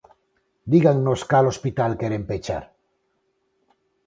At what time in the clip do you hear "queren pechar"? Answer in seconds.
2.01-2.63